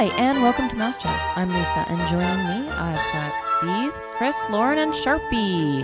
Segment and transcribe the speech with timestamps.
[0.00, 1.20] Hi, and welcome to Mouse Chat.
[1.36, 5.82] I'm Lisa, and joining me, I've got Steve, Chris, Lauren, and Sharpie.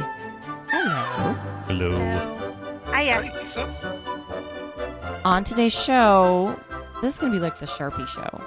[0.71, 1.35] Hello.
[1.67, 2.81] Hello.
[2.87, 3.13] Hiya.
[3.17, 5.21] Howdy, Lisa.
[5.27, 6.59] On today's show,
[7.03, 8.43] this is going to be like the Sharpie show.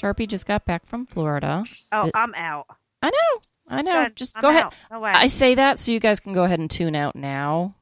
[0.00, 1.64] Sharpie just got back from Florida.
[1.90, 2.66] Oh, It- I'm out.
[3.02, 4.04] I know, I know.
[4.04, 4.14] Good.
[4.16, 4.66] Just I'm go ahead.
[4.66, 4.74] out.
[4.92, 5.10] No way.
[5.12, 7.74] I say that so you guys can go ahead and tune out now.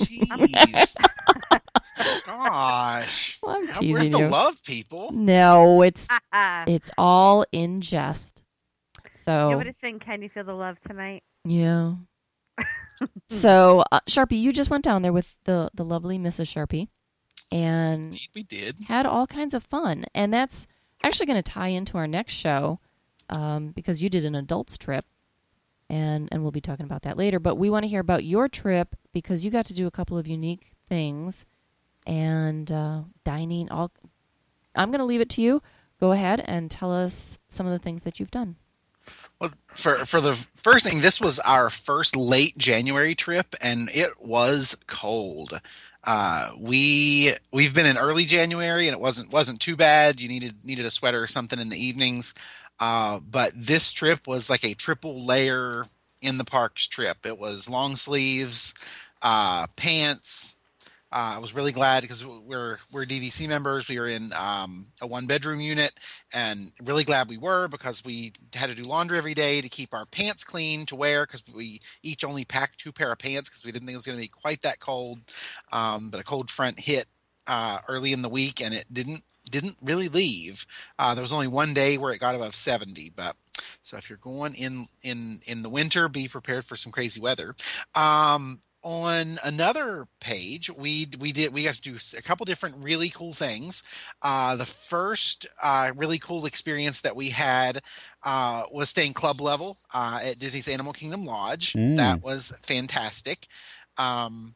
[0.00, 0.96] Jeez.
[2.24, 3.38] Gosh.
[3.46, 4.28] I'm How- teasing Where's the you.
[4.28, 5.10] love, people?
[5.12, 8.42] No, it's it's all in jest.
[9.10, 11.22] So You So want to sing "Can You Feel the Love Tonight"?
[11.44, 11.94] yeah.
[13.28, 16.46] so uh, Sharpie, you just went down there with the the lovely Mrs.
[16.52, 16.88] Sharpie,
[17.52, 18.76] and Indeed, we did.
[18.88, 20.66] had all kinds of fun, and that's
[21.04, 22.80] actually going to tie into our next show
[23.30, 25.04] um, because you did an adults trip,
[25.88, 27.38] and and we'll be talking about that later.
[27.38, 30.18] But we want to hear about your trip because you got to do a couple
[30.18, 31.44] of unique things,
[32.08, 33.70] and uh, dining.
[33.70, 33.92] All
[34.74, 35.62] I'm going to leave it to you.
[36.00, 38.56] Go ahead and tell us some of the things that you've done.
[39.40, 44.20] Well, for for the first thing, this was our first late January trip, and it
[44.20, 45.60] was cold.
[46.04, 50.20] Uh, we we've been in early January, and it wasn't wasn't too bad.
[50.20, 52.34] You needed needed a sweater or something in the evenings,
[52.80, 55.86] uh, but this trip was like a triple layer
[56.20, 57.24] in the parks trip.
[57.24, 58.74] It was long sleeves,
[59.22, 60.57] uh, pants.
[61.10, 63.88] Uh, I was really glad because we're we're DVC members.
[63.88, 65.92] We were in um, a one bedroom unit,
[66.34, 69.94] and really glad we were because we had to do laundry every day to keep
[69.94, 73.64] our pants clean to wear because we each only packed two pair of pants because
[73.64, 75.20] we didn't think it was going to be quite that cold.
[75.72, 77.06] Um, but a cold front hit
[77.46, 80.66] uh, early in the week, and it didn't didn't really leave.
[80.98, 83.34] Uh, there was only one day where it got above seventy, but
[83.82, 87.54] so if you're going in in in the winter, be prepared for some crazy weather.
[87.94, 93.10] Um, on another page, we we did we got to do a couple different really
[93.10, 93.82] cool things.
[94.22, 97.82] Uh, the first uh, really cool experience that we had
[98.22, 101.72] uh, was staying club level uh, at Disney's Animal Kingdom Lodge.
[101.72, 101.96] Mm.
[101.96, 103.46] That was fantastic.
[103.96, 104.54] Um,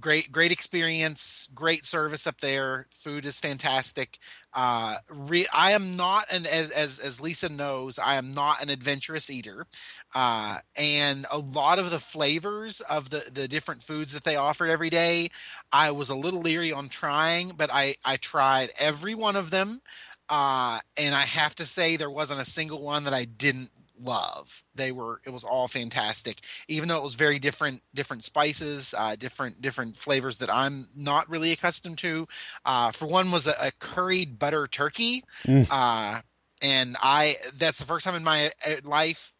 [0.00, 2.86] great great experience great service up there.
[2.92, 4.18] Food is fantastic.
[4.54, 8.70] Uh re- i am not an as, as as lisa knows i am not an
[8.70, 9.66] adventurous eater.
[10.14, 14.70] Uh and a lot of the flavors of the the different foods that they offered
[14.70, 15.28] every day
[15.72, 19.80] i was a little leery on trying but i i tried every one of them.
[20.28, 23.70] Uh and i have to say there wasn't a single one that i didn't
[24.00, 24.62] love.
[24.74, 26.40] They were it was all fantastic.
[26.68, 31.28] Even though it was very different different spices uh, different different flavors that i'm not
[31.30, 32.26] really accustomed to
[32.64, 35.66] uh, for one was a, a curried butter turkey Mm.
[35.70, 36.20] uh,
[36.62, 39.32] and i that's the first time in my uh, life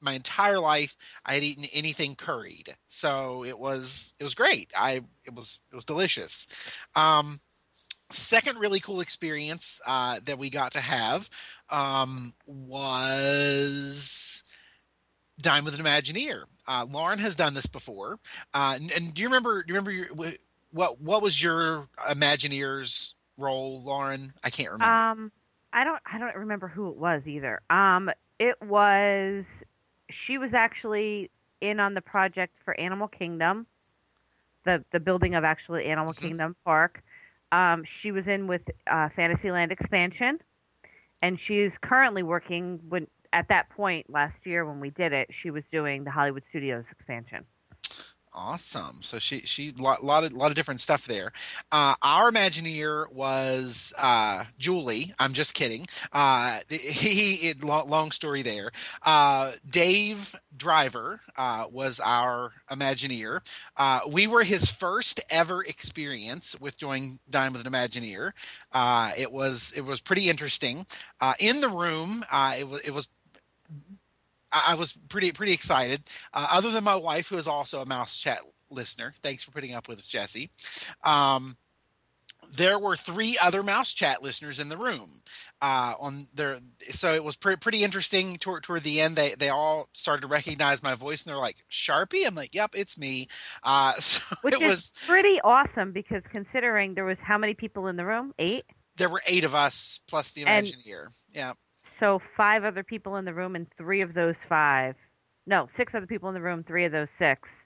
[0.00, 2.74] my entire life i had eaten anything curried.
[2.86, 4.72] So it was it was great.
[4.76, 6.46] I it was it was delicious.
[6.96, 7.40] Um
[8.12, 11.28] second really cool experience uh, that we got to have
[11.70, 14.44] um, was
[15.40, 18.18] dine with an imagineer uh, lauren has done this before
[18.54, 20.06] uh, and, and do you remember do you remember your,
[20.70, 25.32] what what was your imagineer's role lauren i can't remember Um,
[25.72, 26.00] I don't.
[26.04, 27.60] I don't remember who it was either.
[27.70, 29.64] Um, it was.
[30.10, 31.30] She was actually
[31.62, 33.66] in on the project for Animal Kingdom,
[34.64, 36.18] the the building of actually Animal Mhm.
[36.18, 37.02] Kingdom Park.
[37.52, 40.40] Um, she was in with uh, Fantasyland expansion,
[41.20, 45.50] and she's currently working when at that point last year when we did it, she
[45.50, 47.44] was doing the Hollywood Studios expansion.
[48.34, 49.00] Awesome.
[49.02, 51.32] So she she lot lot of lot of different stuff there.
[51.70, 55.12] Uh, our Imagineer was uh, Julie.
[55.18, 55.86] I'm just kidding.
[56.14, 58.70] Uh, he, he long, long story there.
[59.02, 63.40] Uh, Dave Driver uh, was our Imagineer.
[63.76, 68.32] Uh, we were his first ever experience with doing Dine with an Imagineer.
[68.72, 70.86] Uh, it was it was pretty interesting.
[71.20, 73.08] Uh, in the room, uh, it was it was.
[74.52, 76.02] I I was pretty pretty excited.
[76.32, 78.40] Uh, other than my wife, who is also a Mouse Chat
[78.70, 80.50] listener, thanks for putting up with us, Jesse.
[81.04, 81.56] Um,
[82.54, 85.22] there were three other Mouse Chat listeners in the room.
[85.62, 86.58] Uh, on their,
[86.90, 88.36] so it was pre- pretty interesting.
[88.36, 91.56] Toward toward the end, they they all started to recognize my voice, and they're like,
[91.70, 93.28] "Sharpie." I'm like, "Yep, it's me."
[93.62, 94.94] Uh, so Which it is was.
[95.06, 98.34] pretty awesome because considering there was how many people in the room?
[98.38, 98.64] Eight.
[98.96, 100.70] There were eight of us plus the And-
[101.32, 101.52] Yeah.
[102.02, 104.96] So five other people in the room, and three of those five,
[105.46, 106.64] no, six other people in the room.
[106.64, 107.64] Three of those six,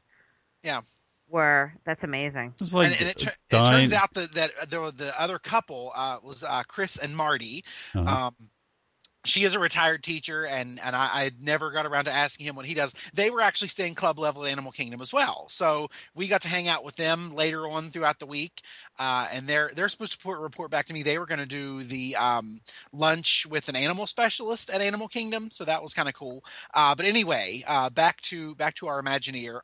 [0.62, 0.82] Yeah.
[1.26, 2.52] were that's amazing.
[2.60, 5.38] It's like and, and it, tur- it turns out that that there were the other
[5.38, 7.64] couple uh, was uh, Chris and Marty.
[7.94, 8.26] Uh-huh.
[8.26, 8.50] Um,
[9.26, 12.56] she is a retired teacher and and I, I never got around to asking him
[12.56, 12.94] what he does.
[13.14, 15.46] They were actually staying club level at animal kingdom as well.
[15.48, 18.62] So we got to hang out with them later on throughout the week
[18.98, 21.02] uh, and they're they're supposed to report, report back to me.
[21.02, 22.60] They were going to do the um,
[22.92, 26.44] lunch with an animal specialist at animal kingdom so that was kind of cool.
[26.74, 29.60] Uh, but anyway uh, back to back to our imagineer.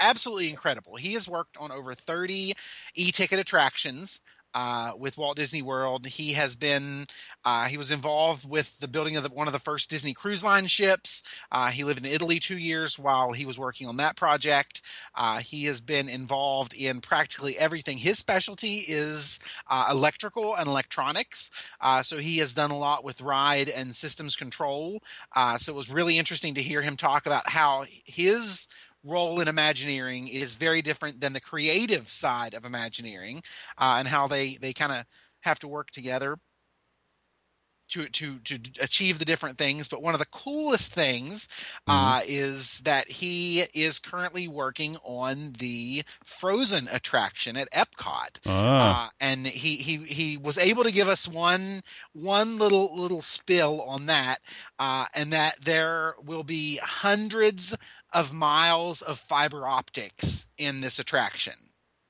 [0.00, 0.96] Absolutely incredible.
[0.96, 2.54] He has worked on over 30
[2.94, 4.22] e-ticket attractions
[4.54, 6.06] uh, with Walt Disney World.
[6.06, 7.06] He has been
[7.44, 10.44] uh, he was involved with the building of the, one of the first Disney Cruise
[10.44, 11.22] Line ships.
[11.50, 14.82] Uh, he lived in Italy two years while he was working on that project.
[15.14, 17.98] Uh, he has been involved in practically everything.
[17.98, 21.50] His specialty is uh, electrical and electronics,
[21.80, 25.02] uh, so he has done a lot with ride and systems control.
[25.58, 28.68] so it was really interesting to hear him talk about how his
[29.04, 33.42] role in Imagineering is very different than the creative side of Imagineering,
[33.78, 35.04] uh, and how they they kind of
[35.40, 36.38] have to work together
[37.92, 39.88] to to to achieve the different things.
[39.88, 41.48] But one of the coolest things
[41.86, 42.26] uh, mm-hmm.
[42.28, 49.06] is that he is currently working on the Frozen attraction at Epcot, ah.
[49.06, 51.82] uh, and he he he was able to give us one
[52.12, 54.38] one little little spill on that,
[54.78, 57.76] uh, and that there will be hundreds
[58.12, 61.54] of miles of fiber optics in this attraction.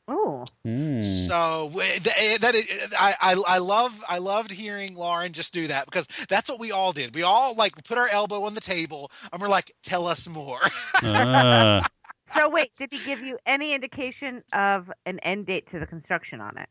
[0.08, 1.00] Oh, mm.
[1.00, 5.84] so eh, that is, I, I I love I loved hearing Lauren just do that
[5.84, 7.14] because that's what we all did.
[7.14, 10.60] We all like put our elbow on the table and we're like, "Tell us more."
[11.02, 11.81] uh.
[12.26, 16.40] So wait, did he give you any indication of an end date to the construction
[16.40, 16.69] on it?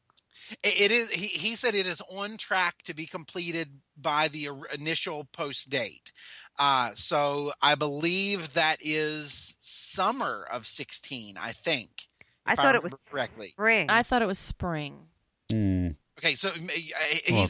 [0.64, 1.12] It is.
[1.12, 6.12] He, he said it is on track to be completed by the initial post date.
[6.60, 12.08] Uh, so I believe that is summer of 16, I think.
[12.46, 13.50] I thought I it was correctly.
[13.50, 13.88] spring.
[13.90, 15.08] I thought it was spring.
[15.52, 15.96] Mm.
[16.20, 16.54] Okay, so oh,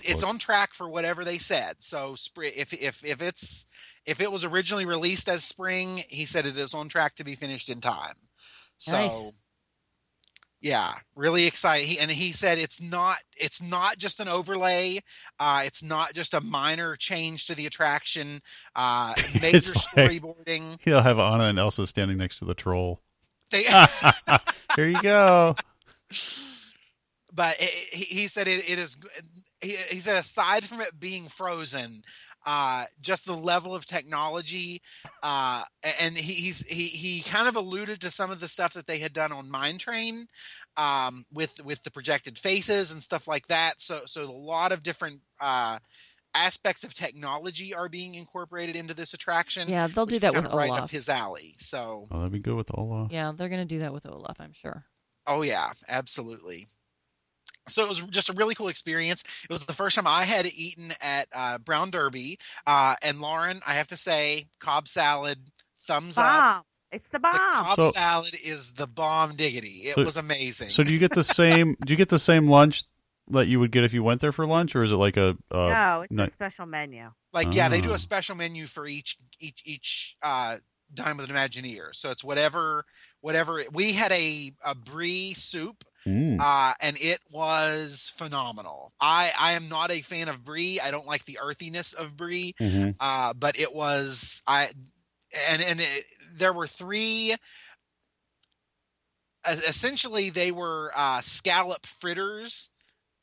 [0.03, 1.81] it's on track for whatever they said.
[1.81, 3.65] So spring, if if if it's
[4.05, 7.35] if it was originally released as spring, he said it is on track to be
[7.35, 8.15] finished in time.
[8.77, 9.31] So nice.
[10.61, 11.87] Yeah, really excited.
[11.87, 14.99] He, and he said it's not it's not just an overlay.
[15.39, 18.41] Uh, it's not just a minor change to the attraction.
[18.75, 20.77] Uh, major storyboarding.
[20.83, 23.01] He'll have Anna and Elsa standing next to the troll.
[23.51, 25.55] Here you go.
[27.33, 28.97] But it, he said it, it is.
[29.61, 32.03] He, he said aside from it being frozen,
[32.45, 34.81] uh, just the level of technology.
[35.21, 35.63] Uh,
[35.99, 38.99] and he, he's he he kind of alluded to some of the stuff that they
[38.99, 40.27] had done on Mine Train
[40.77, 43.79] um, with with the projected faces and stuff like that.
[43.79, 45.21] So so a lot of different.
[45.39, 45.79] Uh,
[46.33, 49.67] aspects of technology are being incorporated into this attraction.
[49.67, 50.83] Yeah, they'll do that with right Olaf.
[50.83, 51.55] up his alley.
[51.59, 53.11] So oh, that'd be good with Olaf.
[53.11, 54.85] Yeah, they're going to do that with Olaf, I'm sure.
[55.27, 56.69] Oh yeah, absolutely
[57.67, 59.23] so it was just a really cool experience.
[59.43, 62.39] It was the first time I had eaten at uh, Brown Derby.
[62.65, 65.37] Uh, and Lauren, I have to say, Cobb salad,
[65.81, 66.43] thumbs bomb.
[66.43, 66.65] up.
[66.91, 67.33] It's the bomb.
[67.33, 69.83] The Cobb so, salad is the bomb diggity.
[69.83, 70.69] It so, was amazing.
[70.69, 71.75] So do you get the same?
[71.85, 72.83] do you get the same lunch
[73.29, 75.37] that you would get if you went there for lunch, or is it like a?
[75.49, 77.09] Uh, no, it's a special menu.
[77.31, 77.51] Like oh.
[77.53, 77.97] yeah, they do a ah.
[77.97, 80.57] special menu for each each each uh,
[80.93, 81.95] dine with an Imagineer.
[81.95, 82.85] So it's whatever
[83.21, 83.63] whatever.
[83.71, 86.39] We had a a brie soup Mm.
[86.39, 88.93] Uh, and it was phenomenal.
[88.99, 90.79] I, I am not a fan of brie.
[90.79, 92.53] I don't like the earthiness of brie.
[92.59, 92.91] Mm-hmm.
[92.99, 94.69] Uh, but it was I
[95.49, 96.05] and and it,
[96.35, 97.35] there were three.
[99.47, 102.69] Essentially, they were uh, scallop fritters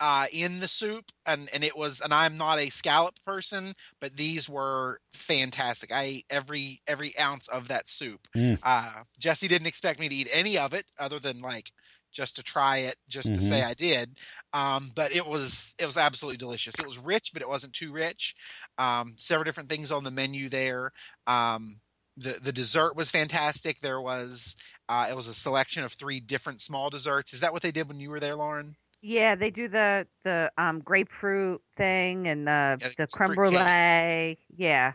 [0.01, 2.01] uh, in the soup, and and it was.
[2.01, 5.93] And I'm not a scallop person, but these were fantastic.
[5.93, 8.27] I ate every every ounce of that soup.
[8.37, 8.59] Mm.
[8.63, 11.73] Uh, Jesse didn't expect me to eat any of it, other than like
[12.13, 13.37] just to try it, just mm-hmm.
[13.37, 13.71] to say mm-hmm.
[13.71, 14.19] I did.
[14.53, 16.79] Um, but it was it was absolutely delicious.
[16.79, 18.35] It was rich, but it wasn't too rich.
[18.79, 20.93] Um, several different things on the menu there.
[21.27, 21.81] Um,
[22.17, 23.81] the the dessert was fantastic.
[23.81, 24.57] There was
[24.89, 27.33] uh, it was a selection of three different small desserts.
[27.33, 28.77] Is that what they did when you were there, Lauren?
[29.01, 33.57] Yeah, they do the the um, grapefruit thing and the yeah, the creme brulee.
[33.57, 34.41] Cake.
[34.57, 34.93] Yeah.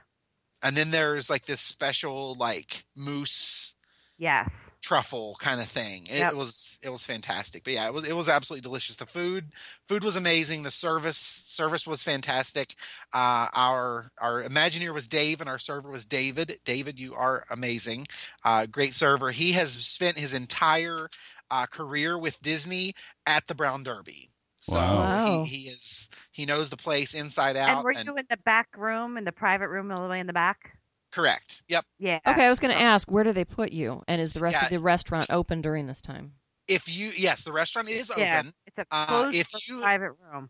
[0.61, 3.75] And then there's like this special like mousse
[4.17, 4.71] Yes.
[4.81, 6.05] Truffle kind of thing.
[6.05, 6.33] It yep.
[6.35, 7.63] was it was fantastic.
[7.63, 8.95] But yeah, it was it was absolutely delicious.
[8.95, 9.51] The food
[9.87, 10.63] food was amazing.
[10.63, 12.75] The service service was fantastic.
[13.11, 16.59] Uh, our our Imagineer was Dave and our server was David.
[16.63, 18.07] David, you are amazing.
[18.43, 19.31] Uh, great server.
[19.31, 21.09] He has spent his entire
[21.49, 22.93] uh, career with Disney
[23.25, 24.29] at the Brown Derby.
[24.57, 25.43] So wow.
[25.43, 27.77] he, he is he knows the place inside out.
[27.77, 30.19] And were and, you in the back room, in the private room, all the way
[30.19, 30.77] in the back?
[31.13, 31.61] Correct.
[31.67, 31.85] Yep.
[31.99, 32.19] Yeah.
[32.25, 34.01] Okay, I was going to ask, where do they put you?
[34.07, 34.65] And is the rest yeah.
[34.65, 36.33] of the restaurant open during this time?
[36.67, 38.53] If you, yes, the restaurant is yeah, open.
[38.65, 40.49] It's a uh, closed uh, if you, private room.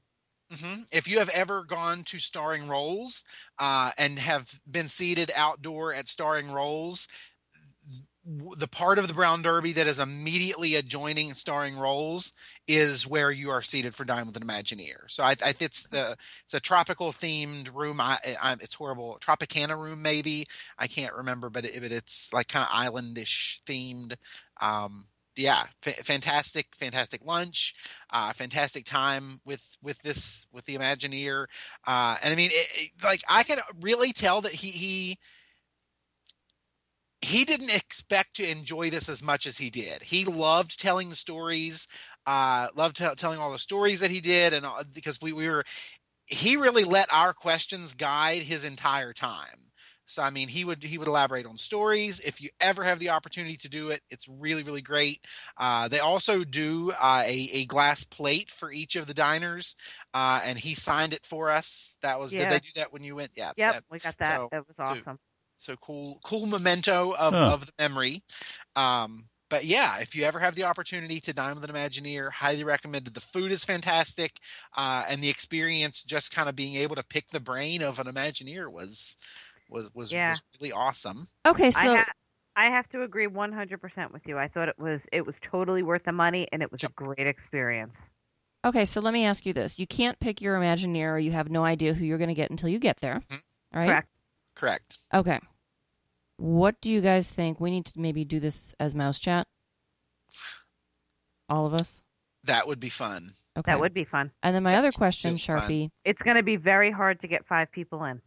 [0.49, 3.25] hmm If you have ever gone to Starring Rolls
[3.59, 7.11] uh, and have been seated outdoor at Starring Rolls, w-
[8.25, 12.33] the part of the Brown Derby that is immediately adjoining Starring Rolls
[12.67, 15.09] is where you are seated for Dine with an Imagineer.
[15.09, 17.99] So I, I it's the it's a tropical themed room.
[17.99, 20.45] I, I it's horrible Tropicana room maybe
[20.77, 24.15] I can't remember, but it, but it's like kind of islandish themed.
[24.61, 27.73] Um, yeah, f- fantastic, fantastic lunch,
[28.11, 31.47] uh, fantastic time with with this with the Imagineer,
[31.87, 35.19] uh, and I mean, it, it, like I can really tell that he he
[37.23, 40.03] he didn't expect to enjoy this as much as he did.
[40.03, 41.87] He loved telling the stories,
[42.25, 45.47] uh, loved t- telling all the stories that he did, and all, because we, we
[45.49, 45.63] were,
[46.27, 49.71] he really let our questions guide his entire time.
[50.05, 52.19] So I mean, he would he would elaborate on stories.
[52.19, 55.21] If you ever have the opportunity to do it, it's really really great.
[55.57, 59.77] Uh, they also do uh, a a glass plate for each of the diners,
[60.13, 61.95] uh, and he signed it for us.
[62.01, 62.43] That was Yeah.
[62.43, 63.31] did they do that when you went?
[63.35, 63.53] Yeah.
[63.55, 64.27] Yep, that- we got that.
[64.37, 64.99] so- that was awesome.
[65.03, 65.17] so
[65.81, 67.53] cool cool memento of, Huh.
[67.53, 68.23] of the memory
[68.75, 72.63] um but yeah if you ever have the opportunity to dine with an imagineer highly
[72.63, 74.39] recommended the food is fantastic
[74.75, 78.07] uh and the experience just kind of being able to pick the brain of an
[78.07, 79.17] imagineer was
[79.69, 80.29] was was, Yeah.
[80.29, 82.13] was really awesome Okay, I, so ha-
[82.55, 84.37] I have to agree 100% with you.
[84.37, 87.27] I thought it was it was totally worth the money and it was a great
[87.27, 88.09] experience.
[88.65, 91.49] okay, so let me ask you this: you can't pick your Imagineer, or you have
[91.49, 93.21] no idea who you're going to get until you get there.
[93.29, 93.41] Mhm.
[93.73, 93.87] All right.
[93.87, 94.21] Correct.
[94.55, 95.39] correct Okay.
[96.37, 97.59] What do you guys think?
[97.59, 99.47] We need to maybe do this as mouse chat.
[101.49, 102.03] All of us.
[102.45, 103.71] that would be fun Okay.
[103.71, 104.31] That would be fun.
[104.41, 105.61] And then my other question, It's fun.
[105.61, 105.89] Sharpie.
[106.03, 108.19] It's going to be very hard to get 5 people in.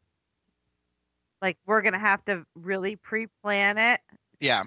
[1.42, 4.00] Like we're going to have to really pre-plan it.
[4.40, 4.62] yeah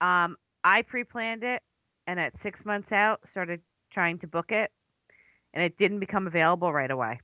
[0.00, 1.62] Um I pre-planned it
[2.06, 4.70] and at 6 months out started trying to book it
[5.52, 7.20] and it didn't become available right away.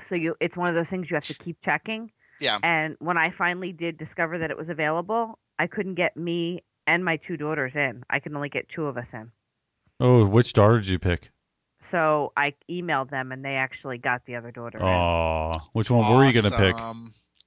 [0.00, 2.12] So you it's one of those things you have to keep checking.
[2.40, 2.58] Yeah.
[2.62, 7.04] And when I finally did discover that it was available, I couldn't get me and
[7.04, 8.02] my two daughters in.
[8.10, 9.30] I could only get two of us in.
[10.00, 11.30] Oh, which daughter did you pick?
[11.80, 14.84] So I emailed them and they actually got the other daughter in.
[14.84, 16.76] Oh, which one were you going to pick?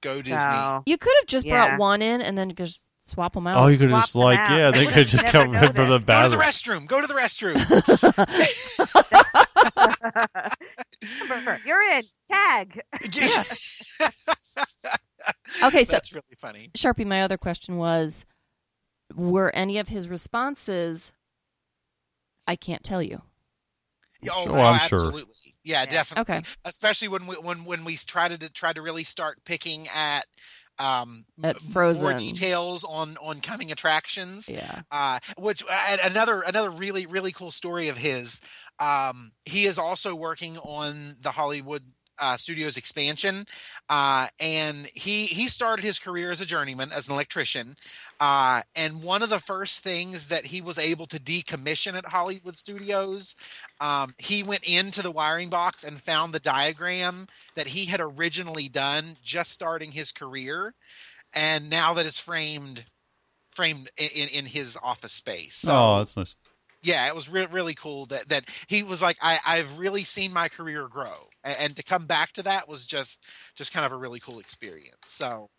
[0.02, 1.52] Go disney So You could have just Yeah.
[1.68, 3.62] brought one in and then just swap them out.
[3.62, 4.50] Oh, you could swap just like out.
[4.58, 6.06] yeah, they They could just never come in for the noticed.
[6.06, 6.40] go to the bathroom.
[6.40, 7.56] restroom go to the restroom
[11.66, 12.02] You're in.
[12.30, 12.80] Tag.
[15.62, 18.26] Okay, so that's really funny Sharpie, my other question was
[19.14, 21.12] were any of his responses
[22.46, 23.22] I can't tell you.
[24.22, 24.98] Yeah, Oh, Sure, no, I'm sure.
[25.06, 25.54] absolutely.
[25.64, 25.90] Yeah, Yeah.
[25.90, 26.34] definitely.
[26.34, 26.42] Okay.
[26.64, 30.26] Especially when we when when we tried to try to really start picking at
[30.78, 34.48] um At m- more details on on coming attractions.
[34.48, 34.82] Yeah.
[34.90, 38.40] Uh, which uh, another another really really cool story of his.
[38.78, 41.82] Um, he is also working on the Hollywood
[42.20, 43.46] uh, Studios expansion,
[43.88, 47.76] uh, and he he started his career as a journeyman as an electrician.
[48.20, 52.56] Uh, and one of the first things that he was able to decommission at Hollywood
[52.56, 53.34] Studios,
[53.80, 58.68] um, he went into the wiring box and found the diagram that he had originally
[58.68, 60.74] done just starting his career,
[61.32, 62.84] and now that it's framed
[63.50, 65.56] framed in, in, his office space.
[65.56, 66.34] So oh, that's nice.
[66.82, 70.32] Yeah, it was re- really cool that that he was like, I, I've really seen
[70.32, 73.22] my career grow, and, and to come back to that was just
[73.54, 74.96] just kind of a really cool experience.
[75.04, 75.50] So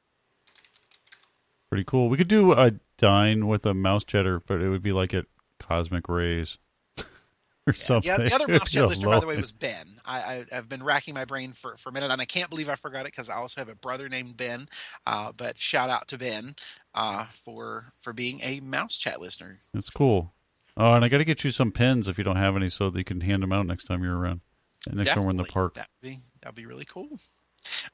[1.72, 2.10] Pretty cool.
[2.10, 5.26] We could do a dine with a mouse cheddar, but it would be like at
[5.58, 6.58] Cosmic Rays
[7.66, 8.12] or something.
[8.12, 9.86] yeah, the other mouse chat listener, by the way, was Ben.
[10.04, 12.68] I, I I've been racking my brain for for a minute, and I can't believe
[12.68, 14.68] I forgot it because I also have a brother named Ben.
[15.08, 16.58] Uh, but shout out to Ben
[16.94, 19.60] uh, for for being a mouse chat listener.
[19.74, 20.34] It's cool.
[20.82, 22.90] Oh, and I got to get you some pins if you don't have any, so
[22.90, 24.42] that you can hand them out next time you're around.
[24.88, 25.76] And next time we're in the park.
[25.76, 27.20] That'd be that'd be really cool.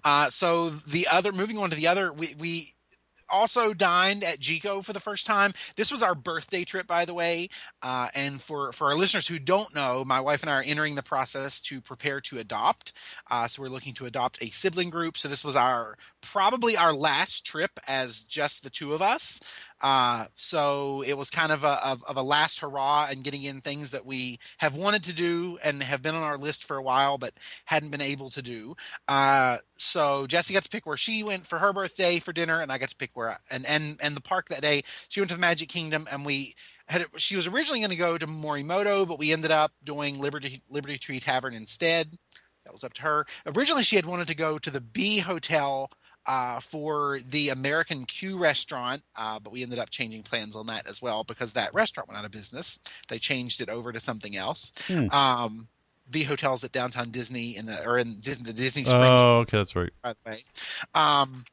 [0.05, 2.69] Uh, so the other, moving on to the other, we we
[3.29, 5.53] also dined at Jiko for the first time.
[5.75, 7.49] This was our birthday trip, by the way.
[7.81, 10.95] Uh, and for for our listeners who don't know, my wife and I are entering
[10.95, 12.93] the process to prepare to adopt.
[13.29, 15.17] Uh, so we're looking to adopt a sibling group.
[15.17, 15.97] So this was our
[16.31, 19.39] probably our last trip as just the two of us.
[19.79, 23.61] Uh, so it was kind of a of, of a last hurrah and getting in
[23.61, 26.81] things that we have wanted to do and have been on our list for a
[26.83, 27.33] while, but
[27.65, 28.75] hadn't been able to do.
[29.07, 32.71] Uh, so Jessie got to pick where she went for her birthday for dinner, and
[32.71, 34.83] I got to pick where I, and and and the park that day.
[35.09, 36.55] She went to the Magic Kingdom, and we
[36.87, 37.05] had.
[37.17, 40.97] She was originally going to go to Morimoto, but we ended up doing Liberty Liberty
[40.97, 42.17] Tree Tavern instead.
[42.65, 43.25] That was up to her.
[43.45, 45.89] Originally, she had wanted to go to the B Hotel
[46.27, 50.87] uh, for the American Q restaurant, uh, but we ended up changing plans on that
[50.87, 52.79] as well because that restaurant went out of business.
[53.07, 54.73] They changed it over to something else.
[54.87, 55.09] Hmm.
[55.09, 55.67] Um,
[56.09, 59.21] B hotels at downtown Disney in the or in Disney, the Disney Springs.
[59.21, 59.91] Oh, okay, that's right.
[60.01, 60.37] by the way.
[60.93, 61.45] Um,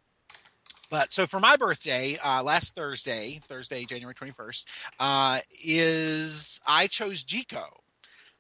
[0.90, 4.64] but so for my birthday, uh, last Thursday, Thursday, January 21st,
[5.00, 7.64] uh, is I chose Jiko.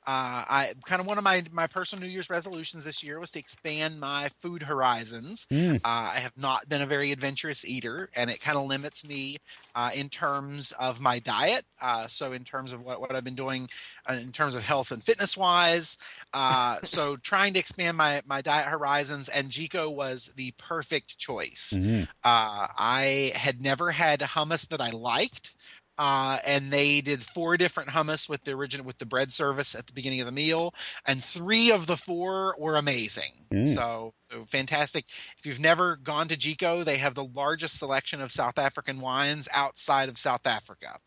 [0.06, 3.30] Uh, I kind of one of my my personal New Year's resolutions this year was
[3.32, 5.46] to expand my food horizons.
[5.50, 5.76] Mm.
[5.76, 9.38] Uh, I have not been a very adventurous eater, and it kind of limits me
[9.74, 11.64] uh, in terms of my diet.
[11.80, 13.68] Uh, so, in terms of what, what I've been doing
[14.08, 15.96] uh, in terms of health and fitness wise,
[16.34, 21.72] uh, so trying to expand my my diet horizons, and Jiko was the perfect choice.
[21.74, 22.08] Mhm.
[22.22, 25.54] Uh, I had never had hummus that I liked.
[25.96, 29.86] Uh, and they did four different hummus with the original with the bread service at
[29.86, 30.74] the beginning of the meal,
[31.06, 33.32] and three of the four were amazing.
[33.52, 33.74] Mm.
[33.74, 35.04] So, so fantastic.
[35.38, 39.48] If you've never gone to Jiko, they have the largest selection of South African wines
[39.52, 40.98] outside of South Africa.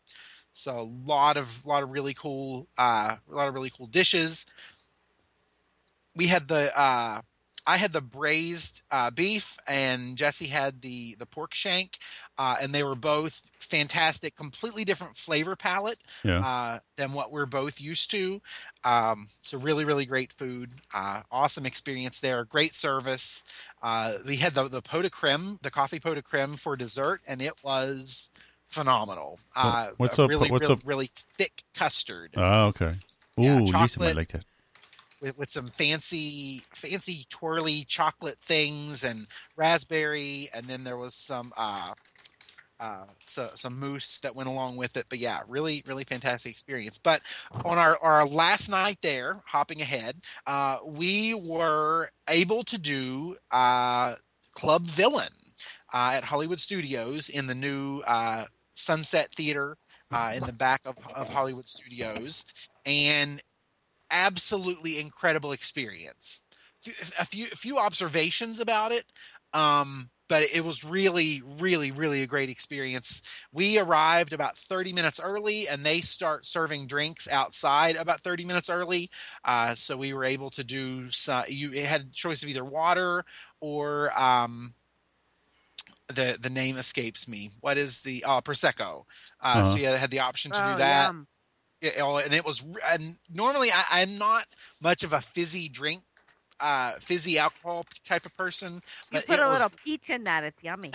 [0.58, 3.86] So a lot of a lot of really cool uh, a lot of really cool
[3.86, 4.46] dishes.
[6.16, 7.20] We had the uh,
[7.68, 11.98] I had the braised uh, beef, and Jesse had the the pork shank,
[12.38, 14.34] uh, and they were both fantastic.
[14.36, 16.38] Completely different flavor palette Yeah.
[16.46, 18.40] uh, than what we're both used to.
[18.84, 20.70] Um, so really, really great food.
[20.94, 22.44] Uh, awesome experience there.
[22.44, 23.44] Great service.
[23.82, 27.20] Uh, we had the the pot de creme, the coffee pot de creme for dessert,
[27.28, 28.30] and it was
[28.68, 29.38] phenomenal.
[29.56, 32.96] Uh, what's a up- really, what's really, up- really thick custard Oh, okay.
[33.38, 34.16] Ooh, Yeah, Lisa chocolate.
[34.16, 34.44] like that.
[35.20, 39.26] with, with some fancy, fancy twirly chocolate things and
[39.56, 41.92] raspberry, and then there was some uh,
[42.80, 45.06] uh, so, some mousse that went along with it.
[45.08, 46.98] But yeah, really, really fantastic experience.
[46.98, 47.22] But
[47.64, 54.14] on our our last night there, hopping ahead, uh, we were able to do uh,
[54.52, 55.32] Club Villain
[55.92, 59.76] uh, at Hollywood Studios in the new uh, Sunset Theater
[60.10, 62.44] uh, in the back of, of Hollywood Studios,
[62.86, 63.40] and
[64.10, 66.42] absolutely incredible experience.
[67.18, 69.04] A few a few observations about it.
[69.52, 73.22] Um, but it was really, really, really a great experience.
[73.52, 78.70] We arrived about 30 minutes early, and they start serving drinks outside about 30 minutes
[78.70, 79.10] early.
[79.44, 81.10] Uh, so we were able to do.
[81.10, 83.24] Some, you had a choice of either water
[83.60, 84.74] or um,
[86.08, 87.50] the the name escapes me.
[87.60, 89.04] What is the uh, prosecco?
[89.40, 89.64] Uh, Uh-huh.
[89.64, 91.08] So you had the option to Oh, do that.
[91.08, 91.26] yum.
[91.80, 94.46] Yeah, oh, and it was and normally I, i'm not
[94.80, 96.02] much of a fizzy drink
[96.60, 98.80] uh fizzy alcohol type of person
[99.12, 100.44] You put a was little peach in that.
[100.44, 100.90] It's yummy.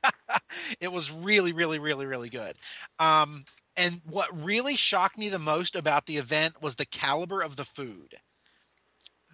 [0.80, 2.56] it was really really really really good
[2.98, 3.44] um
[3.76, 7.64] and what really shocked me the most about the event was the caliber of the
[7.64, 8.16] food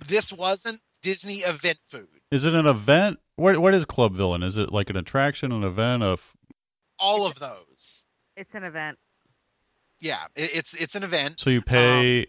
[0.07, 3.19] this wasn't disney event food Is it an event?
[3.37, 4.43] What What is Club Villain?
[4.43, 6.03] Is it like an attraction, an event?
[6.03, 6.35] Of
[6.99, 8.05] all of those
[8.37, 8.99] It's an event.
[10.01, 12.27] yeah it, it's it's an event so you pay,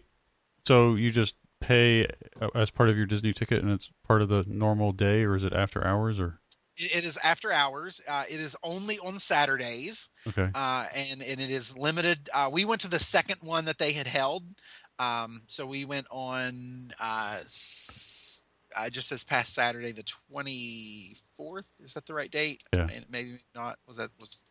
[0.66, 2.06] so you just pay
[2.40, 5.34] uh, as part of your Disney ticket, and it's part of the normal day, or
[5.34, 6.20] is it after hours?
[6.20, 6.40] Or
[6.76, 11.50] it, is after hours uh, it is only on saturdays okay, uh, and and it
[11.50, 12.28] is limited.
[12.34, 14.44] Uh, we went to the second one that they had held,
[14.98, 18.42] um, so we went on uh, s-
[18.76, 21.64] uh, just this past Saturday, the twenty fourth.
[21.80, 22.62] Is that the right date?
[22.74, 22.88] Yeah.
[23.08, 23.78] Maybe not.
[23.86, 24.44] Was that was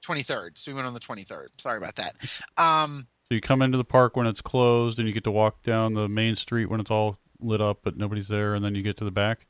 [0.00, 0.58] twenty third?
[0.58, 1.50] So we went on the twenty third.
[1.58, 2.14] Sorry about that.
[2.56, 5.62] Um, so you come into the park when it's closed, and you get to walk
[5.62, 8.82] down the main street when it's all lit up, but nobody's there, and then you
[8.82, 9.46] get to the back.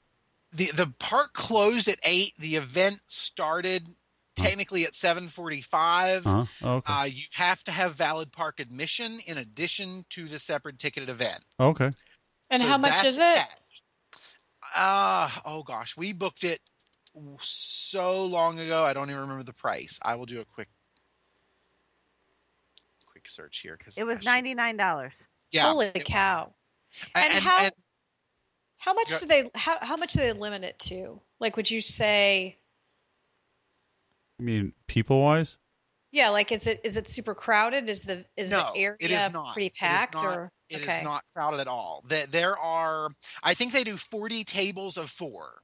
[0.52, 2.32] the the park closed at eight.
[2.38, 3.88] The event started
[4.36, 6.26] technically at seven forty five.
[6.26, 6.44] Uh huh.
[6.62, 6.92] Oh, okay.
[6.92, 11.40] Uh, you have to have valid park admission in addition to the separate ticketed event.
[11.60, 11.90] okay.
[12.50, 13.18] And So how much is it?
[13.18, 13.48] that.
[14.76, 16.60] Uh, oh gosh, we booked it
[17.40, 18.84] so long ago.
[18.84, 19.98] I don't even remember the price.
[20.04, 20.68] I will do a quick
[23.18, 25.14] quick search here because It was ninety nine dollars.
[25.50, 26.52] Yeah, Holy cow!
[27.14, 27.72] And, And how- and
[28.76, 29.50] How much do they?
[29.54, 31.20] How how much do they limit it to?
[31.40, 32.58] Like, would you say?
[34.40, 35.56] I mean, people wise,
[36.12, 37.88] Yeah, like is it is it super crowded?
[37.88, 39.52] Is the is No, the area it is not.
[39.52, 41.02] pretty It is packed not- or it is okay?
[41.02, 42.04] not crowded at all.
[42.06, 43.10] There, there are,
[43.42, 45.62] I think they do forty tables of four.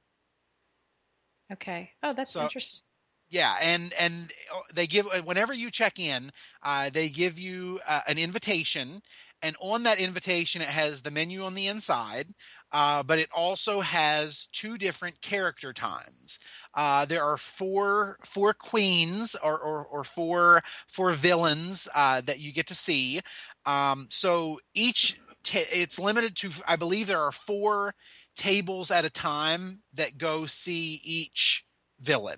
[1.53, 1.91] Okay.
[2.03, 2.84] Oh, that's So- interesting.
[3.29, 6.31] Yeah, and and uh, they give whenever you check in,
[6.63, 9.01] uh, they give you uh, an invitation,
[9.41, 12.27] and on that invitation it has the menu on the inside,
[12.71, 16.39] uh, but it also has two different character times.
[16.75, 22.53] Uh, there are four four queens or or, or four four villains uh, that you
[22.53, 23.21] get to see.
[23.65, 27.95] Um, so each ta- it's limited to I believe there are four
[28.35, 31.65] tables at a time that go see each
[31.99, 32.37] villain.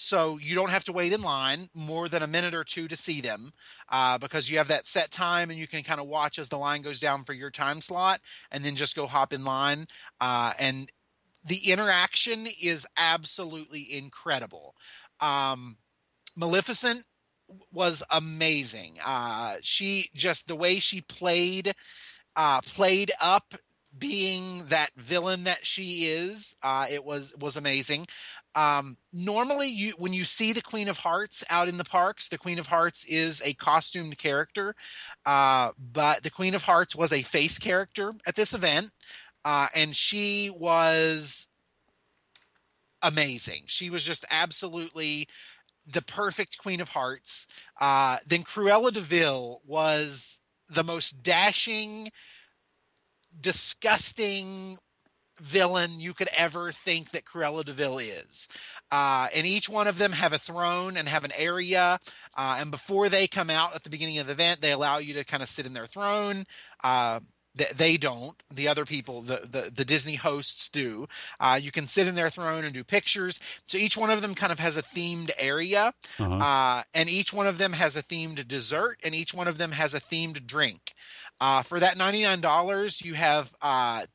[0.00, 2.96] So you don't have to wait in line more than a minute or two to
[2.96, 3.50] see them
[3.88, 6.56] uh, because you have that set time and you can kind of watch as the
[6.56, 8.20] line goes down for your time slot
[8.52, 9.86] and then just go hop in line.
[10.20, 10.92] Uh, and
[11.44, 14.76] the interaction is absolutely incredible.
[15.18, 15.78] Um,
[16.36, 17.04] Maleficent
[17.72, 18.98] was amazing.
[19.04, 21.74] Uh, she just the way she played,
[22.36, 23.52] uh, played up
[23.98, 26.54] being that villain that she is.
[26.62, 28.06] Uh, it was was amazing.
[28.54, 32.38] Um, normally, you when you see the Queen of Hearts out in the parks, the
[32.38, 34.74] Queen of Hearts is a costumed character,
[35.26, 38.90] uh, but the Queen of Hearts was a face character at this event,
[39.44, 41.48] uh, and she was
[43.02, 43.62] amazing.
[43.66, 45.28] She was just absolutely
[45.86, 47.46] the perfect Queen of Hearts.
[47.80, 52.10] Uh, then Cruella de Vil was the most dashing,
[53.40, 54.78] disgusting
[55.40, 58.48] villain you could ever think that Cruella de Vil is.
[58.90, 62.00] Uh, and each one of them have a throne and have an area.
[62.36, 65.14] Uh, and before they come out at the beginning of the event, they allow you
[65.14, 66.46] to kind of sit in their throne.
[66.82, 67.20] Uh,
[67.74, 68.40] they don't.
[68.52, 71.08] The other people, the the, the Disney hosts do.
[71.40, 73.40] Uh, you can sit in their throne and do pictures.
[73.66, 76.34] So each one of them kind of has a themed area, Uh-huh.
[76.36, 79.72] uh, and each one of them has a themed dessert, and each one of them
[79.72, 80.94] has a themed drink.
[81.40, 84.06] Uh, for that ninety nine dollars, you have uh,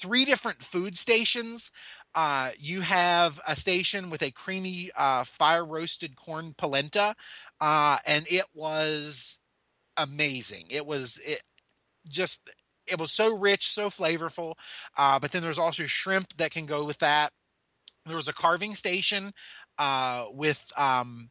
[0.00, 1.70] three different food stations.
[2.14, 7.14] Uh, you have a station with a creamy uh, fire roasted corn polenta,
[7.60, 9.38] uh, and it was
[9.96, 10.64] amazing.
[10.70, 11.42] It was it
[12.08, 12.50] just
[12.90, 14.54] it was so rich, so flavorful.
[14.96, 17.32] Uh, but then there's also shrimp that can go with that.
[18.06, 19.32] There was a carving station
[19.78, 21.30] uh, with um,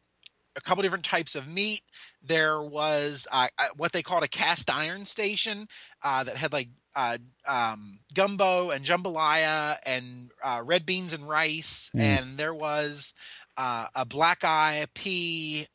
[0.56, 1.82] a couple different types of meat.
[2.22, 5.68] There was uh, uh, what they called a cast iron station
[6.02, 11.90] uh, that had like uh, um, gumbo and jambalaya and uh, red beans and rice.
[11.94, 12.00] Mm.
[12.00, 13.14] And there was
[13.56, 15.66] uh, a black eye pea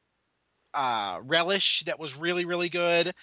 [0.74, 3.14] uh, relish that was really, really good.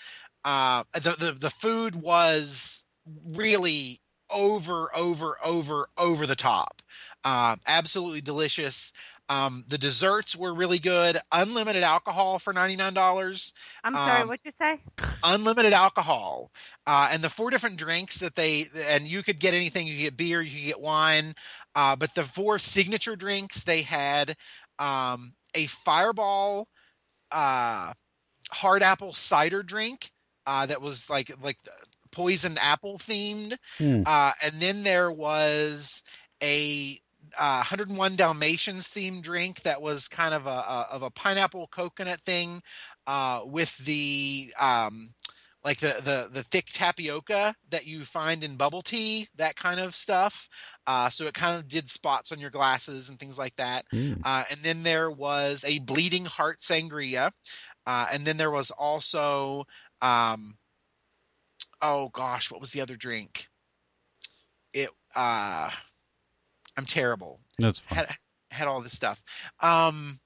[0.45, 2.85] Uh, the, the the food was
[3.25, 4.01] really
[4.31, 6.83] over, over, over, over the top.
[7.25, 8.93] Uh, absolutely delicious.
[9.33, 11.17] Um, the desserts were really good.
[11.33, 13.53] Unlimited alcohol for ninety nine dollars.
[13.85, 14.79] I'm sorry, Um, what'd you say?
[15.25, 16.51] Unlimited alcohol,
[16.87, 19.87] uh, and the four different drinks that they and you could get anything.
[19.87, 21.35] You could get beer, you could get wine,
[21.75, 24.37] uh, but the four signature drinks they had
[24.79, 26.69] um, a Fireball
[27.31, 27.93] uh,
[28.51, 30.11] hard apple cider drink
[30.47, 31.59] uh, that was like like
[32.11, 34.03] poison apple themed, Hmm.
[34.05, 36.03] uh, and then there was
[36.43, 36.99] a
[37.39, 42.21] uh, 101 Dalmatians themed drink that was kind of a, a of a pineapple coconut
[42.21, 42.63] thing
[43.07, 45.15] uh, with the um,
[45.65, 49.95] like the, the the thick tapioca that you find in bubble tea, that kind of
[49.95, 50.49] stuff.
[50.87, 53.85] Uh, so it kind of did spots on your glasses and things like that.
[53.95, 54.21] Mm.
[54.25, 57.33] Uh, and then there was a bleeding heart sangria.
[57.87, 59.65] Uh, and then there was also,
[60.01, 60.57] um,
[61.81, 63.49] oh gosh, what was the other drink?
[64.73, 65.71] It, uh,
[66.77, 67.41] I'm terrible.
[67.59, 67.99] That's fine.
[67.99, 68.09] Had,
[68.51, 69.23] had all this stuff.
[69.61, 70.21] Um,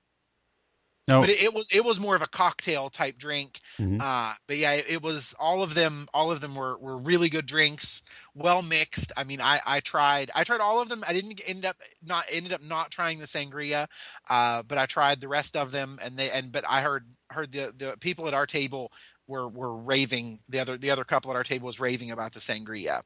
[1.08, 3.60] No, but it, it was it was more of a cocktail type drink.
[3.78, 4.00] Mhm.
[4.00, 6.08] Uh, but yeah, it, it was all of them.
[6.12, 8.02] All of them were were really good drinks,
[8.34, 9.12] well mixed.
[9.16, 11.04] I mean, I I tried I tried all of them.
[11.06, 13.86] I didn't end up not ended up not trying the sangria,
[14.28, 15.98] uh, but I tried the rest of them.
[16.02, 18.90] And they and but I heard heard the the people at our table
[19.28, 20.40] were were raving.
[20.48, 23.02] The other the other couple at our table was raving about the sangria.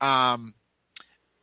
[0.00, 0.54] Um,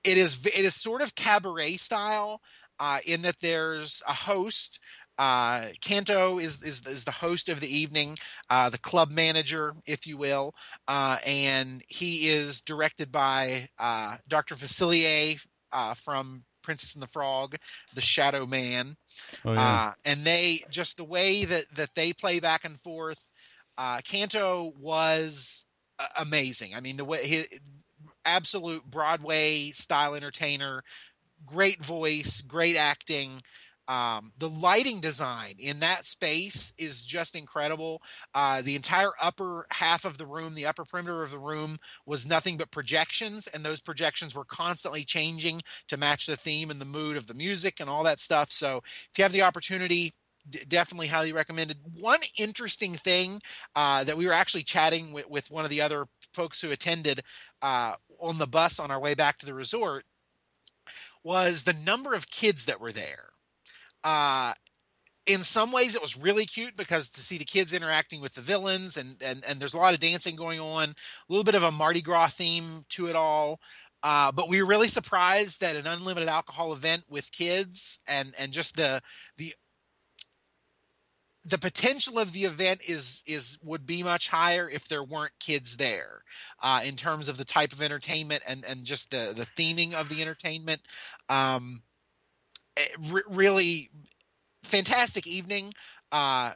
[0.07, 2.41] it is it is sort of cabaret style
[2.79, 4.79] uh, in that there's a host.
[5.19, 8.17] Uh, Kanto is, is is the host of the evening,
[8.49, 10.53] uh, the club manager, if you will,
[10.87, 14.55] uh, and he is directed by uh, Dr.
[14.55, 17.55] Facilier uh, from Princess and the Frog,
[17.95, 18.95] the Shadow Man,
[19.43, 19.59] oh, yeah.
[19.59, 23.27] uh, and they just the way that that they play back and forth.
[23.75, 25.65] Uh, Kanto was
[25.99, 26.75] uh, amazing.
[26.75, 27.43] I mean, the way he,
[28.27, 30.83] absolute Broadway style entertainer,
[31.45, 33.41] great voice, great acting.
[33.87, 38.01] Um, the lighting design in that space is just incredible.
[38.35, 42.25] Uh, the entire upper half of the room, the upper perimeter of the room, was
[42.25, 46.85] nothing but projections, and those projections were constantly changing to match the theme and the
[46.85, 48.51] mood of the music and all that stuff.
[48.51, 50.13] So, if you have the opportunity,
[50.49, 51.77] d- definitely highly recommended.
[51.93, 53.41] One interesting thing
[53.75, 57.21] uh, that we were actually chatting with, with one of the other folks who attended
[57.61, 60.05] uh, on the bus on our way back to the resort
[61.23, 63.29] was the number of kids that were there.
[64.03, 64.53] Uh,
[65.25, 68.41] in some ways, it was really cute because to see the kids interacting with the
[68.41, 70.93] villains and and and there's a lot of dancing going on, a
[71.27, 73.59] little bit of a Mardi Gras theme to it all.
[74.03, 78.53] Uh, but we were really surprised that an unlimited alcohol event with kids and and
[78.53, 79.01] just the
[79.37, 79.53] the
[81.47, 85.77] the potential of the event is is would be much higher if there weren't kids
[85.77, 86.23] there
[86.61, 90.09] uh, in terms of the type of entertainment and and just the the theming of
[90.09, 90.81] the entertainment.
[91.29, 91.83] Um,
[93.09, 93.89] re- really
[94.63, 95.73] fantastic evening
[96.11, 96.51] uh,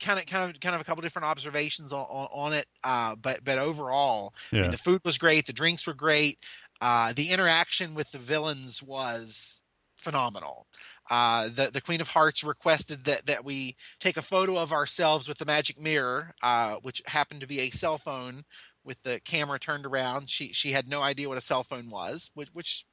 [0.00, 3.44] kind of kind of kind of a couple different observations on, on it uh, but
[3.44, 6.38] but overall I mean, the food was great the drinks were great
[6.80, 9.62] uh, the interaction with the villains was
[9.96, 10.66] phenomenal
[11.10, 15.28] uh, the the Queen of Hearts requested that that we take a photo of ourselves
[15.28, 18.44] with the magic mirror, uh, which happened to be a cell phone
[18.84, 20.30] with the camera turned around.
[20.30, 22.86] She she had no idea what a cell phone was, which, which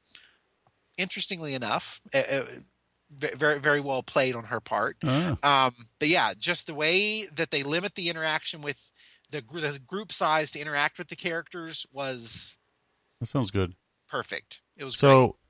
[0.98, 2.46] interestingly enough, uh, uh,
[3.10, 4.98] very very well played on her part.
[5.04, 8.92] Ah, Um, but yeah, just the way that they limit the interaction with
[9.30, 12.58] the, the group size to interact with the characters was
[13.20, 13.76] that sounds good.
[14.08, 14.62] perfect.
[14.76, 15.41] It was great.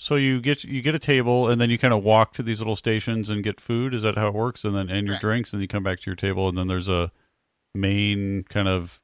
[0.00, 2.60] So, you get you get a table, and then you kind of walk to these
[2.60, 3.92] little stations and get food.
[3.92, 4.64] Is that how it works?
[4.64, 5.20] And then and your Correct.
[5.22, 7.10] drinks, and you come back to your table, and then there's a
[7.74, 9.00] main kind of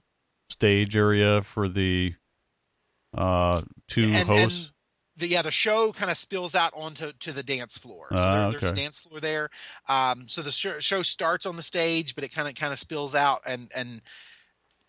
[0.48, 2.14] stage area for the
[3.16, 4.66] uh two and, hosts.
[4.66, 4.70] and
[5.16, 8.07] the, yeah, the show kind of spills out onto to the dance floor.
[8.11, 9.50] So Ah, there, there's a dance floor there.
[9.88, 12.78] Um, so the show, show starts on the stage, but it kind of kind of
[12.78, 14.02] spills out, and and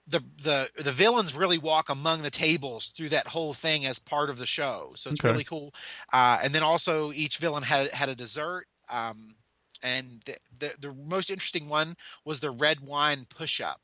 [0.07, 4.29] the the the villains really walk among the tables through that whole thing as part
[4.29, 4.93] of the show.
[4.95, 5.25] So it's Okay.
[5.25, 5.73] really cool.
[6.13, 8.67] Uh, and then also each villain had had a dessert.
[8.89, 9.35] Um,
[9.83, 13.81] and the, the the most interesting one was the red wine push up.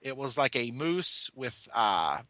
[0.00, 2.22] It was like a mousse with uh,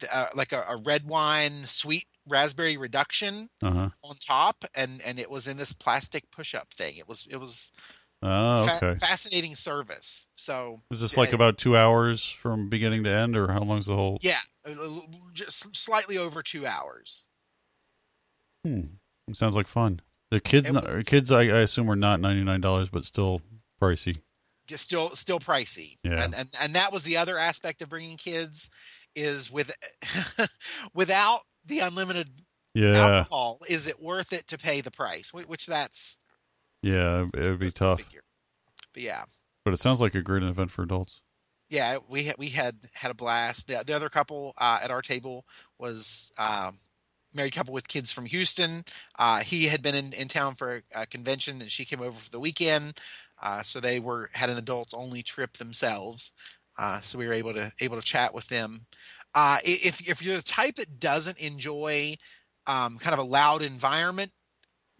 [0.00, 3.90] the- uh like a, a red wine sweet raspberry reduction Uh huh.
[4.04, 6.96] on top, and and it was in this plastic push up thing.
[6.98, 7.72] It was it was
[8.22, 8.98] Oh, fa- okay.
[8.98, 10.26] fascinating service.
[10.36, 13.96] So Is this like about two hours from beginning to end, or how long's the
[13.96, 14.18] whole?
[14.20, 14.38] yeah,
[15.32, 17.26] just slightly over two hours.
[18.64, 18.82] Hmm.
[19.32, 20.00] Sounds like fun.
[20.30, 23.04] The kids, It not, was- kids, I, I assume are not ninety nine dollars, but
[23.04, 23.42] still
[23.80, 24.18] pricey.
[24.66, 25.98] Just still still pricey.
[26.04, 26.22] Yeah.
[26.24, 28.70] And and and that was the other aspect of bringing kids
[29.14, 29.72] is with
[30.94, 32.28] without the unlimited
[32.74, 35.32] Yeah, alcohol, is it worth it to pay the price?
[35.34, 36.18] Which that's
[36.82, 38.02] yeah, it would be tough.
[38.02, 38.22] figure.
[38.92, 39.24] But yeah.
[39.64, 41.20] But it sounds like a great event for adults.
[41.68, 43.68] yeah, we had we had had a blast.
[43.68, 45.46] The, the other couple uh, at our table
[45.78, 46.74] was um,
[47.32, 48.84] married couple with kids from Houston.
[49.18, 52.18] Uh, he had been in, in town for a, a convention, and she came over
[52.18, 52.98] for the weekend.
[53.42, 56.32] Uh, so they were had an adults only trip themselves.
[56.78, 58.86] Uh, so we were able to able to chat with them.
[59.34, 62.16] Uh, if if you're the type that doesn't enjoy
[62.66, 64.30] um, kind of a loud environment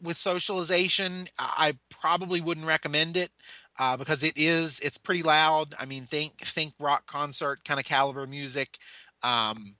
[0.03, 3.31] with socialization, I probably wouldn't recommend it
[3.79, 5.75] uh, because it is it's pretty loud.
[5.79, 8.79] I mean, think think rock concert kind of caliber music.
[9.23, 9.77] Um,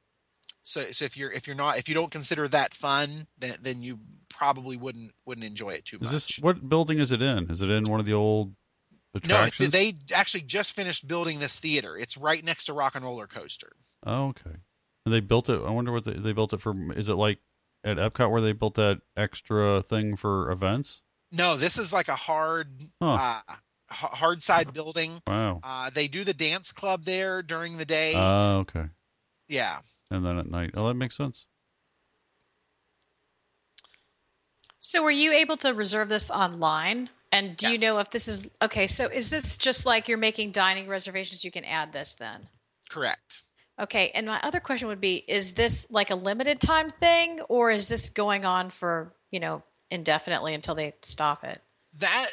[0.63, 3.83] so so if you're if you're not if you don't consider that fun, then then
[3.83, 6.13] you probably wouldn't wouldn't enjoy it too Is much.
[6.13, 7.51] this what building is it in?
[7.51, 8.55] Is it in one of the old
[9.29, 11.99] no, it's they actually just finished building this theater.
[11.99, 13.73] It's right next to Rock and Roller Coaster.
[14.07, 14.57] oh, okay.
[15.05, 15.61] And they built it.
[15.61, 16.75] I wonder what they, they built it for.
[16.93, 17.39] Is it like
[17.85, 21.03] at Epcot where they built that extra thing for events?
[21.31, 23.41] No, this is like a hard Huh.
[23.49, 23.55] uh,
[23.91, 25.23] hard side building.
[25.27, 25.61] Wow.
[25.63, 28.13] Uh, they do the dance club there during the day.
[28.17, 28.87] Oh, okay.
[29.49, 29.79] yeah.
[30.11, 30.73] And then at night.
[30.77, 31.47] Oh, that makes sense.
[34.81, 37.09] So, were you able to reserve this online?
[37.31, 38.87] And do you know if this is okay?
[38.87, 41.45] So, is this just like you're making dining reservations?
[41.45, 42.49] You can add this then.
[42.91, 43.45] Correct.
[43.83, 44.11] Okay.
[44.15, 47.89] And my other question would be: Is this like a limited time thing, or is
[47.89, 51.61] this going on for you know indefinitely until they stop it?
[51.99, 52.29] that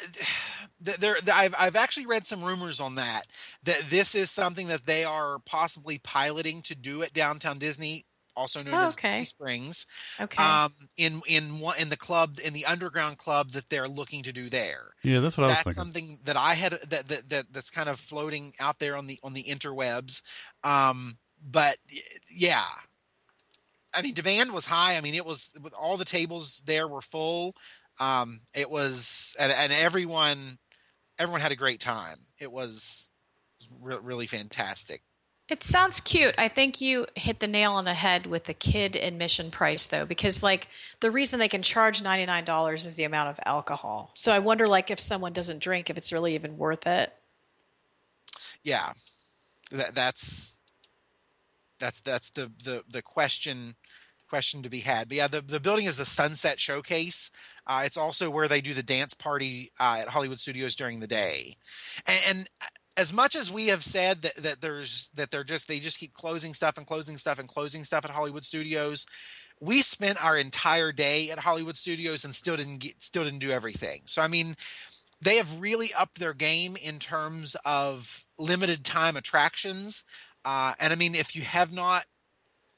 [0.80, 3.26] there I've I've actually read some rumors on that
[3.64, 8.62] that this is something that they are possibly piloting to do at downtown Disney, also
[8.62, 9.08] known Oh, as okay.
[9.08, 9.86] Disney Springs.
[10.18, 10.42] Okay.
[10.42, 14.32] Um, in in one in the club in the underground club that they're looking to
[14.32, 14.94] do there.
[15.02, 15.92] Yeah, that's what I was That's thinking.
[15.92, 19.18] something that I had that, that that that's kind of floating out there on the
[19.22, 20.22] on the interwebs.
[20.64, 21.76] Um, but
[22.30, 22.64] yeah.
[23.92, 24.96] I mean, demand was high.
[24.96, 27.56] I mean, it was with all the tables there were full.
[27.98, 30.58] Um, it was, and, and everyone,
[31.18, 32.18] everyone had a great time.
[32.38, 33.10] It was
[33.80, 35.02] re- really fantastic.
[35.50, 36.36] It sounds cute.
[36.38, 40.06] I think you hit the nail on the head with the kid admission price though
[40.06, 40.68] because like
[41.00, 44.12] the reason they can charge $99 is the amount of alcohol.
[44.14, 47.12] So I wonder like if someone doesn't drink if it's really even worth it.
[48.62, 48.92] Yeah,
[49.72, 50.56] that, that's
[51.80, 53.74] that's that's the the the question
[54.28, 55.08] question to be had.
[55.08, 57.30] But yeah, the the building is the Sunset Showcase.
[57.66, 61.06] Uh, it's also where they do the dance party uh, at Hollywood Studios during the
[61.06, 61.56] day,
[62.06, 62.48] and, and
[62.96, 66.12] as much as we have said that, that there's that they're just they just keep
[66.14, 69.06] closing stuff and closing stuff and closing stuff at Hollywood Studios,
[69.60, 73.50] we spent our entire day at Hollywood Studios and still didn't get still didn't do
[73.50, 74.02] everything.
[74.06, 74.54] So I mean,
[75.22, 80.04] they have really upped their game in terms of limited time attractions.
[80.44, 82.04] Uh, and I mean, if you have not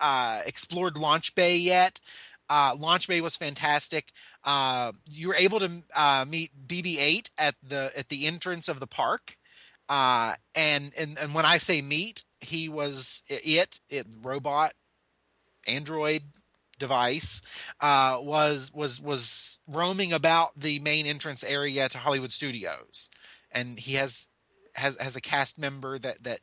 [0.00, 2.00] uh, explored Launch Bay yet,
[2.48, 4.10] uh, Launch Bay was fantastic.
[4.44, 8.86] Uh, you were able to uh, meet BB-8 at the at the entrance of the
[8.86, 9.36] park,
[9.88, 14.72] uh, and and and when I say meet, he was it it robot
[15.68, 16.22] android
[16.78, 17.40] device
[17.80, 23.08] was was was roaming about the main entrance area to Hollywood Studios,
[23.52, 24.28] and he has
[24.74, 26.40] has has a cast member that that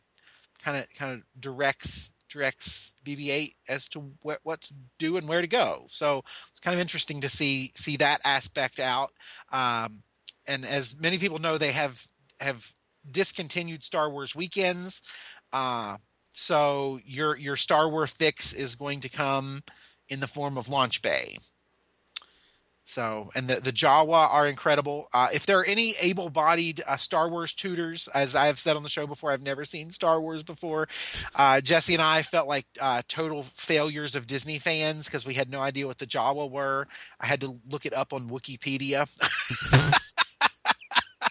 [0.64, 5.42] kind of kind of directs directs BB-8 as to what what to do and where
[5.42, 5.86] to go.
[5.90, 9.12] So it's kind of interesting to see see that aspect out.
[9.52, 10.04] Um,
[10.48, 12.06] and as many people know, they have
[12.40, 12.72] have
[13.10, 15.02] discontinued Star Wars weekends.
[15.52, 15.98] Uh,
[16.32, 19.64] so your your Star Wars fix is going to come
[20.08, 21.38] in the form of Launch Bay.
[22.90, 25.10] So, and the, the Jawa are incredible.
[25.14, 28.76] Uh, if there are any able bodied uh, Star Wars tutors, as I have said
[28.76, 30.88] on the show before, I've never seen Star Wars before.
[31.36, 35.52] Uh, Jesse and I felt like uh, total failures of Disney fans because we had
[35.52, 36.88] no idea what the Jawa were.
[37.20, 39.08] I had to look it up on Wikipedia.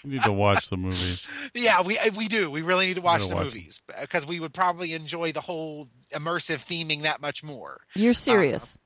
[0.05, 1.29] You need to watch the movies.
[1.55, 2.53] yeah, we we do.
[2.53, 5.89] We really need to watch the watch movies because we would probably enjoy the whole
[6.15, 7.81] immersive theming that much more.
[7.97, 8.77] You're serious.
[8.77, 8.79] Uh,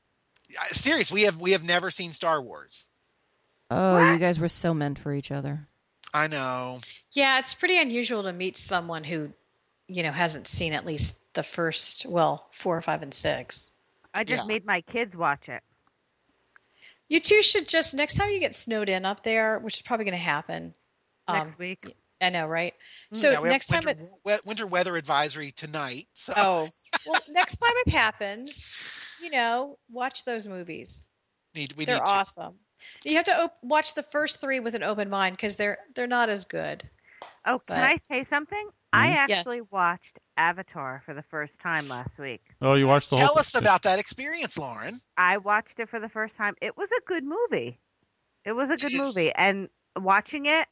[0.68, 2.88] serious, we have we have never seen Star Wars.
[3.70, 4.12] oh, What?
[4.12, 5.68] you guys were so meant for each other.
[6.14, 6.80] I know.
[7.12, 9.32] Yeah, it's pretty unusual to meet someone who,
[9.88, 13.70] you know, hasn't seen at least the first, well, four, five, and six.
[14.14, 14.46] I just Yeah.
[14.46, 15.62] made my kids watch it.
[17.08, 20.04] You two should just next time you get snowed in up there, which is probably
[20.04, 20.74] going to happen
[21.28, 21.94] Next um, week.
[22.20, 22.74] I know, right?
[23.12, 26.06] So Yeah, we have next time winter, it winter weather advisory tonight.
[26.14, 26.68] So oh
[27.06, 28.76] well, next time it happens,
[29.22, 31.04] you know, watch those movies.
[31.54, 32.06] need we they're need to.
[32.06, 32.54] awesome.
[33.04, 36.06] You have to op- watch the first three with an open mind because they're they're
[36.06, 36.88] not as good.
[37.44, 38.68] Oh, can I say something?
[38.92, 39.14] I Mhm.
[39.16, 39.66] actually Yes.
[39.70, 42.42] watched Avatar for the first time last week.
[42.60, 45.00] Oh, you watched the Tell whole us about that experience, Lauren.
[45.16, 46.54] I watched it for the first time.
[46.60, 47.80] It was a good movie.
[48.44, 48.98] It was a good Jeez.
[48.98, 50.66] movie, and watching it,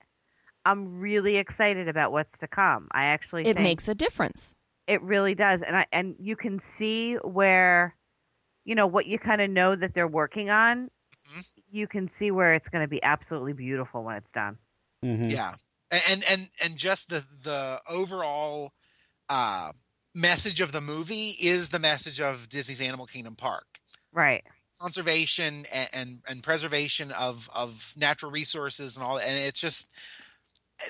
[0.65, 2.89] I'm really excited about what's to come.
[2.93, 4.55] I actually It think makes a difference.
[4.87, 7.97] it really does, and I and you can see where,
[8.71, 10.93] you know, what you kind of know that they're working on.
[11.29, 11.45] Mhm.
[11.73, 14.59] You can see where it's going to be absolutely beautiful when it's done.
[15.05, 15.29] Mhm.
[15.29, 15.57] Yeah,
[15.91, 18.73] and and and just the the overall
[19.29, 19.73] uh,
[20.15, 23.67] message of the movie is the message of Disney's Animal Kingdom Park.
[24.13, 24.45] Right.
[24.81, 29.91] conservation and, and and preservation of of natural resources and all that and it's just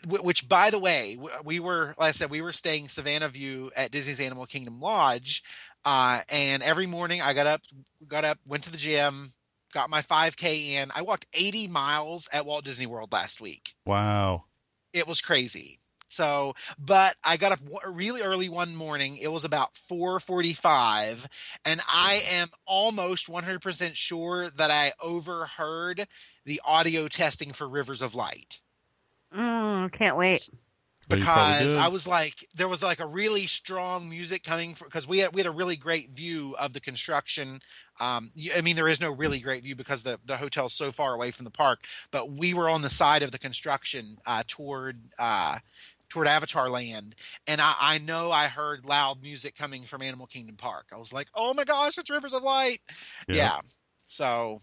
[0.06, 3.90] which by the way we were like i said we were staying savannah view at
[3.90, 5.42] disney's animal kingdom lodge
[5.84, 7.62] uh, and every morning i got up
[8.06, 9.32] got up went to the gym
[9.72, 10.90] got my 5k in.
[10.94, 13.74] I walked 80 miles at walt disney world last week.
[13.86, 14.44] Wow.
[14.92, 15.78] it was crazy.
[16.08, 19.16] So but i got up really early one morning.
[19.16, 21.26] It was about 4.45
[21.64, 26.06] and i am almost 100% sure that i overheard
[26.44, 28.60] the audio testing for rivers of light.
[29.34, 30.42] Mm, can't wait.
[31.10, 31.74] But you probably because.
[31.74, 35.40] I was like, there was like a really strong music coming because we had we
[35.40, 37.60] had a really great view of the construction.
[37.98, 40.92] Um, y- I mean, there is no really great view because the the hotel's so
[40.92, 41.80] far away from the park,
[42.12, 45.58] but we were on the side of the construction uh, toward uh,
[46.08, 50.56] toward Avatar Land, and I, I know I heard loud music coming from Animal Kingdom
[50.56, 50.86] Park.
[50.92, 52.78] I was like, oh my gosh, it's Rivers of Light.
[53.28, 53.34] Yeah.
[53.36, 53.60] Yeah.
[54.06, 54.60] So.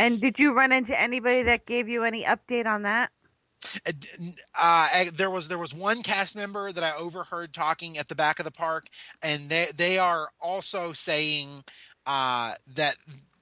[0.00, 3.10] And did you run into anybody that gave you any update on that?
[3.86, 8.14] Uh, I- there was there was one cast member that I overheard talking at the
[8.14, 8.88] back of the park,
[9.22, 11.64] and they they are also saying
[12.06, 12.96] uh, that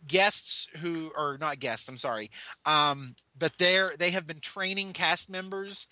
[0.06, 2.30] guests who or not guests, I'm sorry,
[2.64, 5.88] um, but they're they have been training cast members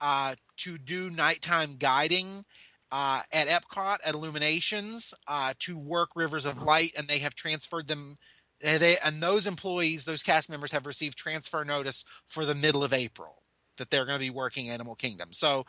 [0.00, 2.44] uh, to do nighttime guiding.
[2.92, 7.88] Uh, at Epcot at Illuminations uh, to work Rivers of Light, and they have transferred
[7.88, 8.14] them.
[8.62, 12.84] And they and those employees, those cast members, have received transfer notice for the middle
[12.84, 13.42] of April
[13.76, 15.32] that they're going to be working Animal Kingdom.
[15.32, 15.64] So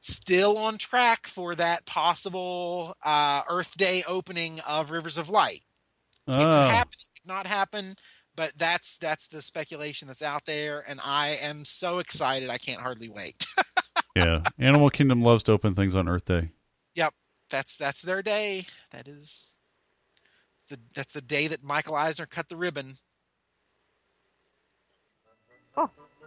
[0.00, 5.62] still on track for that possible uh, Earth Day opening of Rivers of Light.
[6.26, 7.96] It could Oh, happen, it could not happen,
[8.36, 12.82] but that's that's the speculation that's out there, and I am so excited I can't
[12.82, 13.46] hardly wait.
[14.14, 14.42] yeah.
[14.58, 16.50] Animal Kingdom loves to open things on Earth Day.
[16.94, 17.14] Yep,
[17.48, 18.66] that's that's their day.
[18.92, 19.58] That is
[20.68, 22.96] the that's the day that Michael Eisner cut the ribbon.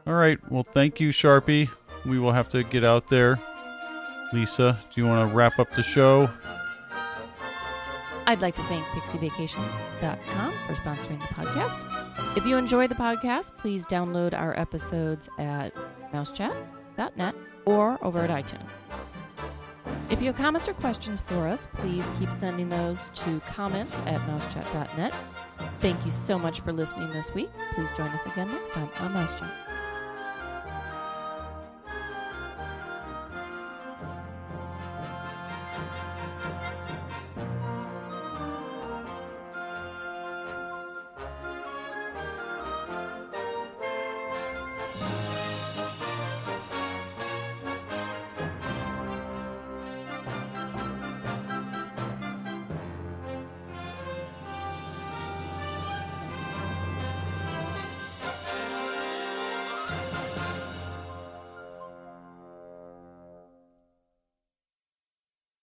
[0.07, 0.39] All right.
[0.51, 1.69] Well, thank you, Sharpie.
[2.05, 3.39] We will have to get out there.
[4.33, 6.29] Lisa, do you want to wrap up the show?
[8.27, 12.37] I'd like to thank pixievacations.com for sponsoring the podcast.
[12.37, 15.73] If you enjoy the podcast, please download our episodes at
[16.13, 17.35] mousechat.net
[17.65, 18.79] or over at iTunes.
[20.09, 24.19] If you have comments or questions for us, please keep sending those to comments at
[24.21, 25.13] mousechat.net.
[25.79, 27.49] Thank you so much for listening this week.
[27.71, 29.70] Please join us again next time on Mousechat.